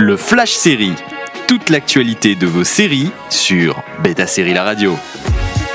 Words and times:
Le 0.00 0.16
Flash 0.16 0.52
Série. 0.52 0.94
Toute 1.46 1.68
l'actualité 1.68 2.34
de 2.34 2.46
vos 2.46 2.64
séries 2.64 3.10
sur 3.28 3.82
Beta 4.02 4.26
Série 4.26 4.54
La 4.54 4.64
Radio. 4.64 4.96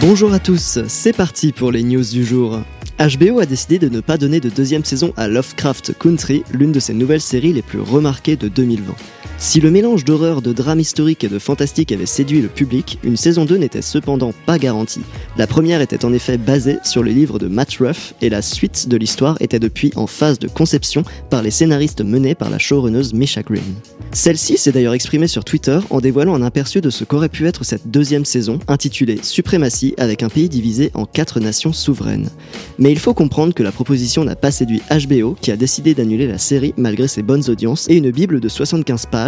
Bonjour 0.00 0.32
à 0.32 0.40
tous, 0.40 0.80
c'est 0.88 1.12
parti 1.12 1.52
pour 1.52 1.70
les 1.70 1.84
news 1.84 2.02
du 2.02 2.24
jour. 2.24 2.58
HBO 2.98 3.38
a 3.38 3.46
décidé 3.46 3.78
de 3.78 3.88
ne 3.88 4.00
pas 4.00 4.16
donner 4.16 4.40
de 4.40 4.48
deuxième 4.48 4.84
saison 4.84 5.14
à 5.16 5.28
Lovecraft 5.28 5.96
Country, 5.96 6.42
l'une 6.52 6.72
de 6.72 6.80
ses 6.80 6.94
nouvelles 6.94 7.20
séries 7.20 7.52
les 7.52 7.62
plus 7.62 7.78
remarquées 7.78 8.34
de 8.34 8.48
2020. 8.48 8.92
Si 9.40 9.60
le 9.60 9.70
mélange 9.70 10.04
d'horreur, 10.04 10.42
de 10.42 10.52
drame 10.52 10.80
historique 10.80 11.22
et 11.22 11.28
de 11.28 11.38
fantastique 11.38 11.92
avait 11.92 12.06
séduit 12.06 12.42
le 12.42 12.48
public, 12.48 12.98
une 13.04 13.16
saison 13.16 13.44
2 13.44 13.56
n'était 13.56 13.82
cependant 13.82 14.32
pas 14.46 14.58
garantie. 14.58 15.02
La 15.36 15.46
première 15.46 15.80
était 15.80 16.04
en 16.04 16.12
effet 16.12 16.36
basée 16.38 16.78
sur 16.82 17.04
le 17.04 17.12
livre 17.12 17.38
de 17.38 17.46
Matt 17.46 17.74
Ruff 17.74 18.14
et 18.20 18.30
la 18.30 18.42
suite 18.42 18.88
de 18.88 18.96
l'histoire 18.96 19.36
était 19.38 19.60
depuis 19.60 19.92
en 19.94 20.08
phase 20.08 20.40
de 20.40 20.48
conception 20.48 21.04
par 21.30 21.42
les 21.42 21.52
scénaristes 21.52 22.00
menés 22.00 22.34
par 22.34 22.50
la 22.50 22.58
showrunneuse 22.58 23.14
Misha 23.14 23.42
Green. 23.42 23.62
Celle-ci 24.10 24.58
s'est 24.58 24.72
d'ailleurs 24.72 24.94
exprimée 24.94 25.28
sur 25.28 25.44
Twitter 25.44 25.78
en 25.90 26.00
dévoilant 26.00 26.34
un 26.34 26.42
aperçu 26.42 26.80
de 26.80 26.90
ce 26.90 27.04
qu'aurait 27.04 27.28
pu 27.28 27.46
être 27.46 27.64
cette 27.64 27.88
deuxième 27.88 28.24
saison, 28.24 28.58
intitulée 28.66 29.20
Suprématie 29.22 29.94
avec 29.98 30.24
un 30.24 30.30
pays 30.30 30.48
divisé 30.48 30.90
en 30.94 31.04
quatre 31.04 31.38
nations 31.38 31.72
souveraines. 31.72 32.28
Mais 32.78 32.90
il 32.90 32.98
faut 32.98 33.14
comprendre 33.14 33.54
que 33.54 33.62
la 33.62 33.70
proposition 33.70 34.24
n'a 34.24 34.34
pas 34.34 34.50
séduit 34.50 34.82
HBO 34.90 35.36
qui 35.40 35.52
a 35.52 35.56
décidé 35.56 35.94
d'annuler 35.94 36.26
la 36.26 36.38
série 36.38 36.74
malgré 36.76 37.06
ses 37.06 37.22
bonnes 37.22 37.48
audiences 37.48 37.88
et 37.88 37.96
une 37.96 38.10
bible 38.10 38.40
de 38.40 38.48
75 38.48 39.06
pages 39.06 39.27